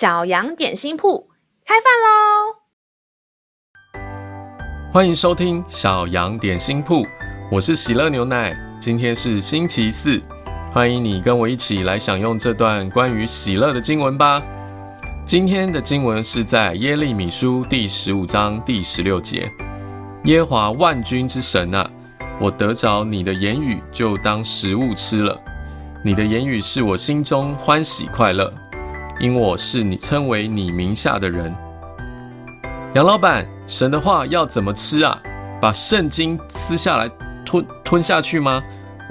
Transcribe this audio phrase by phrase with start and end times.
[0.00, 1.28] 小羊点心铺
[1.62, 2.56] 开饭喽！
[4.90, 7.04] 欢迎收听小羊点心铺，
[7.52, 8.56] 我是喜乐牛奶。
[8.80, 10.18] 今天是星期四，
[10.72, 14.42] 欢迎你跟我一起来享用这段关于喜乐的经文吧。
[15.26, 19.52] 今天的经文是在耶利米书第十五章第十六节：
[20.24, 21.90] 耶和华万军之神啊，
[22.40, 25.38] 我得着你的言语，就当食物吃了。
[26.02, 28.50] 你的言语是我心中欢喜快乐，
[29.20, 31.54] 因我是你称为你名下的人。
[32.94, 35.20] 杨老板，神的话要怎么吃啊？
[35.60, 37.06] 把圣经撕下来
[37.44, 38.62] 吞吞下去吗？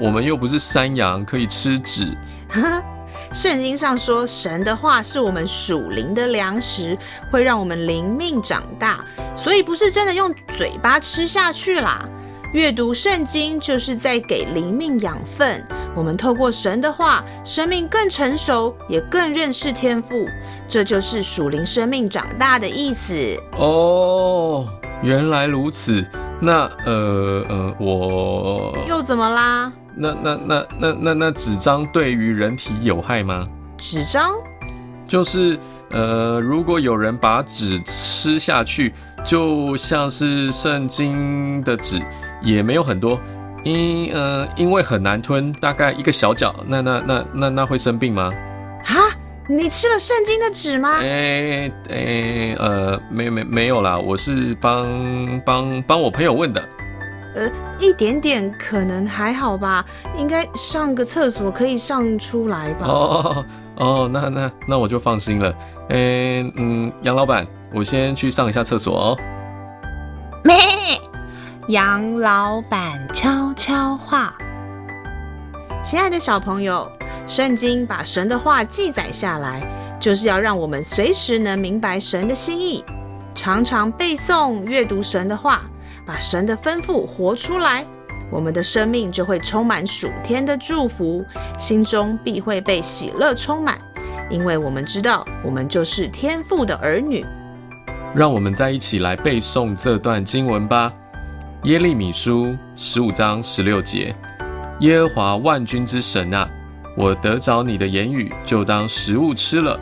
[0.02, 2.18] 我们又不是山羊，可以吃纸。
[3.32, 6.98] 圣经上说，神的话是我们属灵的粮食，
[7.32, 9.00] 会让我们灵命长大，
[9.36, 12.04] 所以不是真的用嘴巴吃下去啦。
[12.52, 15.64] 阅读圣经就是在给灵命养分。
[15.96, 20.26] 我们透过神的话，生命更成熟，也更认识天赋。
[20.68, 23.14] 这就是属灵生命长大的意思。
[23.58, 24.68] 哦，
[25.02, 26.06] 原来如此。
[26.42, 29.74] 那呃呃，我又怎么啦？
[29.94, 33.44] 那那那那那那纸张对于人体有害吗？
[33.78, 34.32] 纸张？
[35.06, 35.60] 就是
[35.90, 38.94] 呃，如果有人把纸吃下去，
[39.26, 42.02] 就像是圣经的纸，
[42.42, 43.20] 也没有很多。
[43.64, 48.32] 因呃，因为很难吞，大概一个小角，那那那那那会生病吗？
[48.86, 48.96] 啊，
[49.48, 50.98] 你吃了圣经的纸吗？
[51.00, 54.88] 哎哎、欸欸、呃，没没没有啦，我是帮
[55.46, 56.64] 帮帮我朋友问的。
[57.36, 59.86] 呃，一点点可能还好吧，
[60.18, 62.88] 应该上个厕所可以上出来吧？
[62.88, 65.50] 哦哦哦，那那那我就放心了。
[65.90, 69.18] 哎、欸、嗯，杨老板，我先去上一下厕所哦。
[71.70, 74.34] 杨老板悄悄话，
[75.84, 76.92] 亲爱的小朋友，
[77.28, 79.62] 圣经把神的话记载下来，
[80.00, 82.84] 就是要让我们随时能明白神的心意，
[83.36, 85.62] 常常背诵、阅读神的话，
[86.08, 87.86] 把神的吩咐活出来，
[88.32, 91.24] 我们的生命就会充满属天的祝福，
[91.60, 93.78] 心中必会被喜乐充满，
[94.32, 97.24] 因为我们知道，我们就是天父的儿女。
[98.16, 100.92] 让我们再一起来背诵这段经文吧。
[101.64, 104.16] 耶利米书十五章十六节：
[104.80, 106.50] 耶和华万军之神啊，
[106.96, 109.78] 我得着你的言语，就当食物吃了。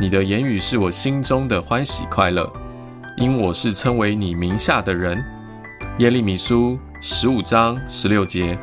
[0.00, 2.48] 你的言语是我心中的欢喜快乐，
[3.16, 5.20] 因我是称为你名下的人。
[5.98, 8.56] 耶利米书十五章十六节：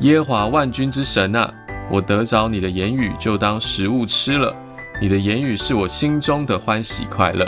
[0.00, 1.52] 耶和华万军之神啊，
[1.90, 4.54] 我得着你的言语，就当食物吃了。
[4.98, 7.46] 你的言语是我心中的欢喜快乐，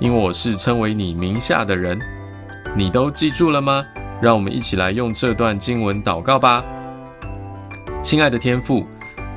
[0.00, 2.00] 因我是称为你名下的人。
[2.76, 3.82] 你都记住了吗？
[4.20, 6.62] 让我们一起来用这段经文祷告吧。
[8.02, 8.86] 亲爱的天父，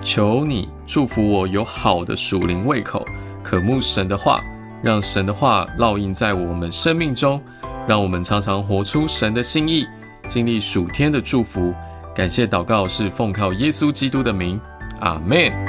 [0.01, 3.05] 求你祝福我有好的属灵胃口，
[3.41, 4.41] 渴慕神的话，
[4.83, 7.41] 让神的话烙印在我们生命中，
[7.87, 9.87] 让我们常常活出神的心意，
[10.27, 11.73] 经历属天的祝福。
[12.13, 14.59] 感谢祷告是奉靠耶稣基督的名，
[14.99, 15.68] 阿门。